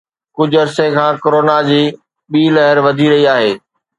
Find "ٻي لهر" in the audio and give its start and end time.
2.31-2.77